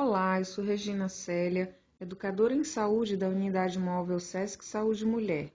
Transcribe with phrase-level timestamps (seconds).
[0.00, 5.52] Olá, eu sou Regina Célia, educadora em saúde da Unidade Móvel SESC Saúde Mulher.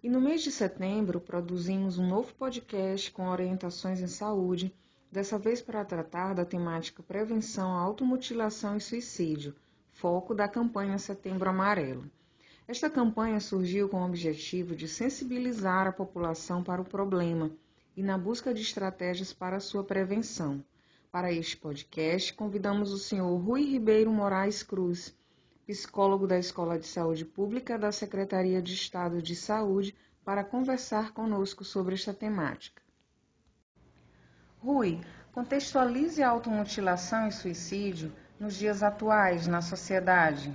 [0.00, 4.72] E no mês de setembro produzimos um novo podcast com orientações em saúde,
[5.10, 9.56] dessa vez para tratar da temática prevenção à automutilação e suicídio,
[9.90, 12.08] foco da campanha Setembro Amarelo.
[12.68, 17.50] Esta campanha surgiu com o objetivo de sensibilizar a população para o problema
[17.96, 20.62] e na busca de estratégias para sua prevenção.
[21.12, 25.12] Para este podcast, convidamos o senhor Rui Ribeiro Moraes Cruz,
[25.66, 29.92] psicólogo da Escola de Saúde Pública da Secretaria de Estado de Saúde,
[30.24, 32.80] para conversar conosco sobre esta temática.
[34.60, 35.00] Rui,
[35.32, 40.54] contextualize a automutilação e suicídio nos dias atuais na sociedade.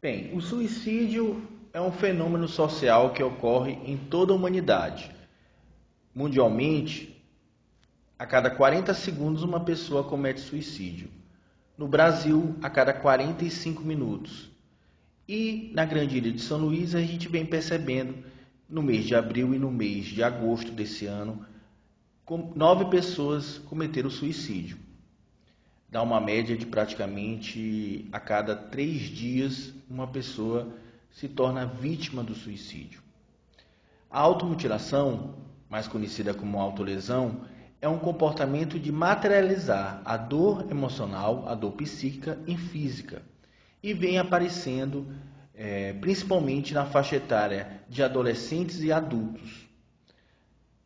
[0.00, 5.14] Bem, o suicídio é um fenômeno social que ocorre em toda a humanidade.
[6.14, 7.15] Mundialmente,
[8.18, 11.10] a cada 40 segundos uma pessoa comete suicídio.
[11.76, 14.50] No Brasil, a cada 45 minutos.
[15.28, 18.16] E na Grande Ilha de São Luís, a gente vem percebendo
[18.68, 21.44] no mês de abril e no mês de agosto desse ano,
[22.54, 24.78] nove pessoas cometeram suicídio.
[25.88, 30.68] Dá uma média de praticamente a cada três dias uma pessoa
[31.12, 33.00] se torna vítima do suicídio.
[34.10, 35.36] A automutilação,
[35.68, 37.42] mais conhecida como autolesão,
[37.86, 43.22] é um comportamento de materializar a dor emocional, a dor psíquica, em física
[43.80, 45.06] e vem aparecendo
[45.54, 49.68] é, principalmente na faixa etária de adolescentes e adultos.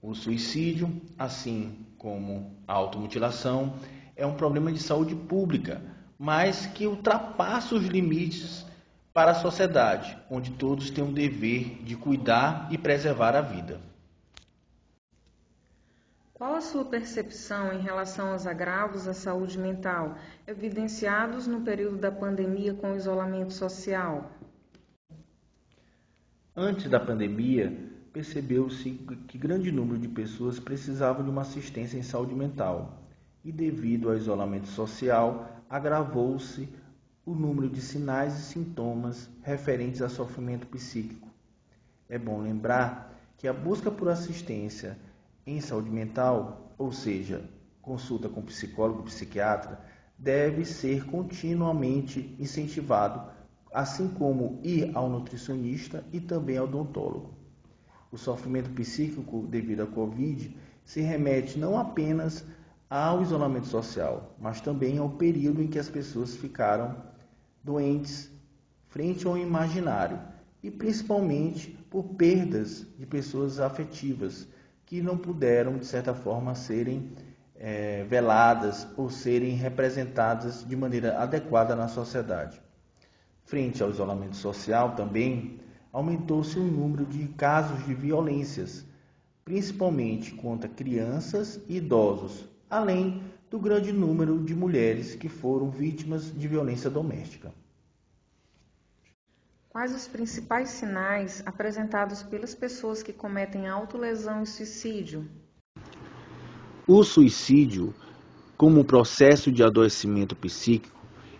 [0.00, 3.74] O suicídio, assim como a automutilação,
[4.14, 5.82] é um problema de saúde pública,
[6.16, 8.64] mas que ultrapassa os limites
[9.12, 13.80] para a sociedade, onde todos têm o dever de cuidar e preservar a vida.
[16.44, 22.12] Qual a sua percepção em relação aos agravos à saúde mental evidenciados no período da
[22.12, 24.30] pandemia com o isolamento social?
[26.54, 27.74] Antes da pandemia,
[28.12, 28.90] percebeu-se
[29.26, 33.02] que grande número de pessoas precisavam de uma assistência em saúde mental
[33.42, 36.68] e, devido ao isolamento social, agravou-se
[37.24, 41.26] o número de sinais e sintomas referentes a sofrimento psíquico.
[42.06, 44.98] É bom lembrar que a busca por assistência
[45.46, 47.48] em saúde mental, ou seja,
[47.82, 49.80] consulta com psicólogo, psiquiatra,
[50.18, 53.30] deve ser continuamente incentivado,
[53.72, 57.34] assim como ir ao nutricionista e também ao odontólogo.
[58.10, 62.44] O sofrimento psíquico devido à Covid se remete não apenas
[62.88, 66.96] ao isolamento social, mas também ao período em que as pessoas ficaram
[67.62, 68.30] doentes
[68.88, 70.20] frente ao imaginário
[70.62, 74.46] e principalmente por perdas de pessoas afetivas
[74.94, 77.10] que não puderam, de certa forma, serem
[77.56, 82.62] é, veladas ou serem representadas de maneira adequada na sociedade.
[83.42, 85.58] Frente ao isolamento social, também
[85.92, 88.86] aumentou-se o número de casos de violências,
[89.44, 96.46] principalmente contra crianças e idosos, além do grande número de mulheres que foram vítimas de
[96.46, 97.52] violência doméstica.
[99.74, 105.28] Quais os principais sinais apresentados pelas pessoas que cometem autolesão e suicídio?
[106.86, 107.92] O suicídio,
[108.56, 110.96] como processo de adoecimento psíquico,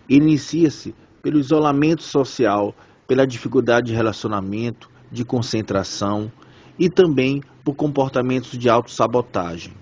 [0.09, 2.75] inicia-se pelo isolamento social,
[3.07, 6.29] pela dificuldade de relacionamento, de concentração
[6.77, 9.73] e também por comportamentos de autossabotagem.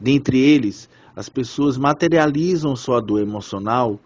[0.00, 4.00] Dentre eles, as pessoas materializam sua dor emocional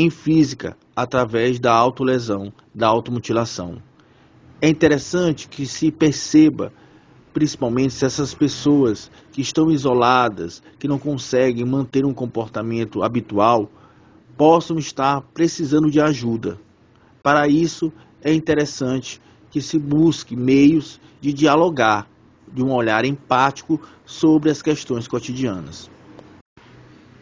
[0.00, 3.82] em física através da autolesão, da automutilação.
[4.62, 6.72] É interessante que se perceba,
[7.34, 13.68] principalmente se essas pessoas que estão isoladas, que não conseguem manter um comportamento habitual,
[14.36, 16.60] possam estar precisando de ajuda.
[17.20, 17.92] Para isso,
[18.22, 19.20] é interessante
[19.50, 22.06] que se busque meios de dialogar,
[22.52, 25.90] de um olhar empático sobre as questões cotidianas,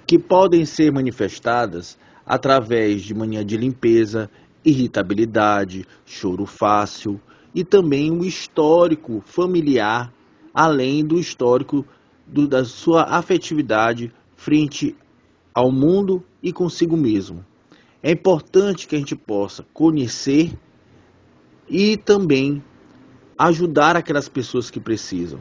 [0.06, 1.96] que podem ser manifestadas
[2.26, 4.28] através de mania de limpeza,
[4.64, 7.20] irritabilidade, choro fácil
[7.55, 10.12] e também o histórico familiar,
[10.52, 11.87] além do histórico
[12.26, 14.96] do, da sua afetividade frente
[15.55, 17.44] ao mundo e consigo mesmo.
[18.02, 20.52] É importante que a gente possa conhecer
[21.69, 22.62] e também
[23.38, 25.40] ajudar aquelas pessoas que precisam.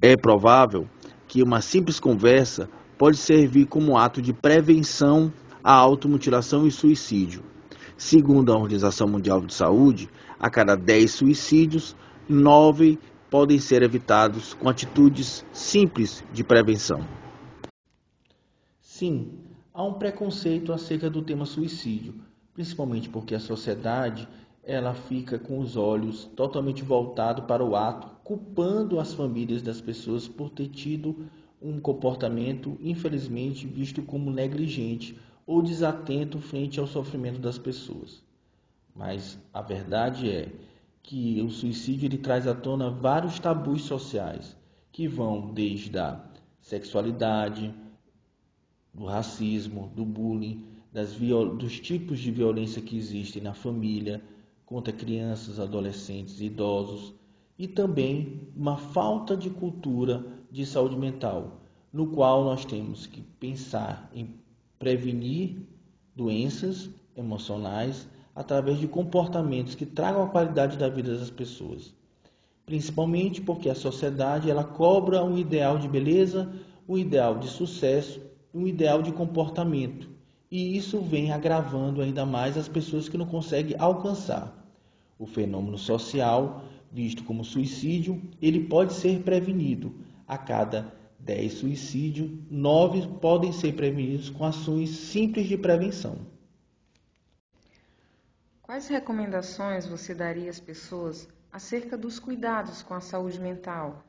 [0.00, 0.88] É provável
[1.26, 7.42] que uma simples conversa pode servir como ato de prevenção a automutilação e suicídio.
[7.96, 10.08] Segundo a Organização Mundial de Saúde,
[10.38, 11.94] a cada 10 suicídios,
[12.28, 12.98] 9
[13.30, 17.06] podem ser evitados com atitudes simples de prevenção.
[18.80, 19.32] Sim,
[19.72, 22.14] há um preconceito acerca do tema suicídio,
[22.54, 24.28] principalmente porque a sociedade
[24.62, 30.28] ela fica com os olhos totalmente voltados para o ato, culpando as famílias das pessoas
[30.28, 31.26] por ter tido
[31.60, 35.18] um comportamento infelizmente visto como negligente
[35.50, 38.22] ou desatento frente ao sofrimento das pessoas.
[38.94, 40.48] Mas a verdade é
[41.02, 44.56] que o suicídio ele traz à tona vários tabus sociais
[44.92, 46.24] que vão desde a
[46.60, 47.74] sexualidade,
[48.94, 54.22] do racismo, do bullying, das dos tipos de violência que existem na família
[54.64, 57.12] contra crianças, adolescentes e idosos,
[57.58, 61.60] e também uma falta de cultura de saúde mental,
[61.92, 64.38] no qual nós temos que pensar em
[64.80, 65.58] prevenir
[66.16, 71.94] doenças emocionais através de comportamentos que tragam a qualidade da vida das pessoas.
[72.64, 76.50] Principalmente porque a sociedade ela cobra um ideal de beleza,
[76.88, 78.22] um ideal de sucesso,
[78.54, 80.08] um ideal de comportamento.
[80.50, 84.66] E isso vem agravando ainda mais as pessoas que não conseguem alcançar.
[85.18, 89.94] O fenômeno social, visto como suicídio, ele pode ser prevenido.
[90.26, 96.18] A cada 10 suicídios, 9 podem ser prevenidos com ações simples de prevenção.
[98.62, 104.04] Quais recomendações você daria às pessoas acerca dos cuidados com a saúde mental?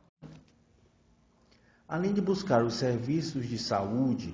[1.88, 4.34] Além de buscar os serviços de saúde,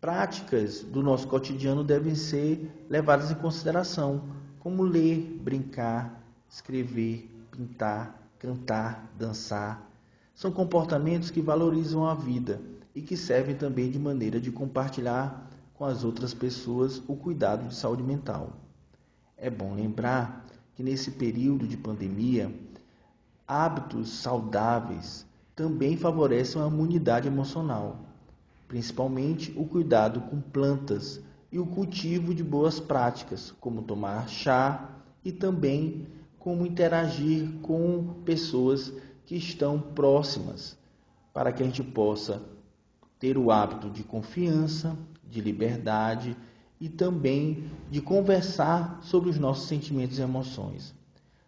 [0.00, 4.24] práticas do nosso cotidiano devem ser levadas em consideração,
[4.58, 9.89] como ler, brincar, escrever, pintar, cantar, dançar.
[10.40, 12.62] São comportamentos que valorizam a vida
[12.94, 17.74] e que servem também de maneira de compartilhar com as outras pessoas o cuidado de
[17.74, 18.54] saúde mental.
[19.36, 22.50] É bom lembrar que nesse período de pandemia,
[23.46, 27.98] hábitos saudáveis também favorecem a imunidade emocional,
[28.66, 31.20] principalmente o cuidado com plantas
[31.52, 34.88] e o cultivo de boas práticas, como tomar chá
[35.22, 36.06] e também
[36.38, 38.90] como interagir com pessoas
[39.30, 40.76] que estão próximas,
[41.32, 42.42] para que a gente possa
[43.16, 46.36] ter o hábito de confiança, de liberdade
[46.80, 50.92] e também de conversar sobre os nossos sentimentos e emoções.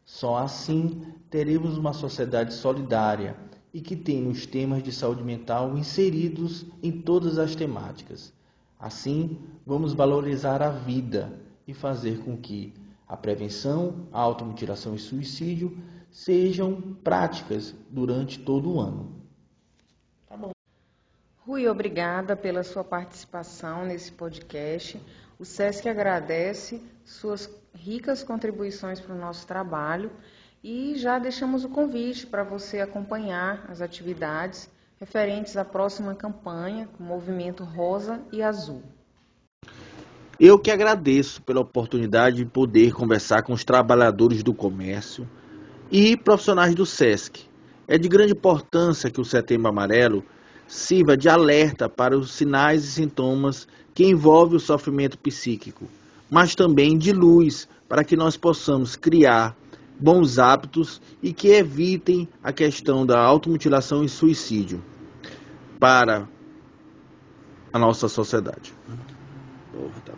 [0.05, 3.37] Só assim teremos uma sociedade solidária
[3.75, 8.33] e que tenha os temas de saúde mental inseridos em todas as temáticas.
[8.79, 11.37] Assim, vamos valorizar a vida
[11.67, 12.73] e fazer com que
[13.09, 15.77] a prevenção, a automutilação e suicídio
[16.13, 19.17] sejam práticas durante todo o ano.
[20.29, 20.53] Tá bom.
[21.39, 25.01] Rui, obrigada pela sua participação nesse podcast.
[25.39, 30.13] O SESC agradece suas ricas contribuições para o nosso trabalho
[30.63, 34.71] e já deixamos o convite para você acompanhar as atividades
[35.01, 38.83] referentes à próxima campanha com o movimento Rosa e Azul.
[40.39, 45.27] Eu que agradeço pela oportunidade de poder conversar com os trabalhadores do comércio
[45.93, 47.43] e profissionais do SESC.
[47.87, 50.25] É de grande importância que o Setembro Amarelo
[50.67, 55.85] sirva de alerta para os sinais e sintomas que envolvem o sofrimento psíquico,
[56.31, 59.55] mas também de luz para que nós possamos criar
[60.01, 64.83] bons hábitos e que evitem a questão da automutilação e suicídio
[65.79, 66.27] para
[67.71, 68.73] a nossa sociedade.
[70.07, 70.13] Tá